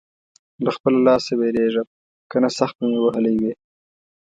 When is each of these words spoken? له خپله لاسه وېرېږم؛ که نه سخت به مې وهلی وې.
له 0.63 0.69
خپله 0.75 0.99
لاسه 1.07 1.31
وېرېږم؛ 1.39 1.87
که 2.29 2.37
نه 2.43 2.49
سخت 2.59 2.75
به 2.79 2.85
مې 2.91 2.99
وهلی 3.01 3.35
وې. 3.41 3.53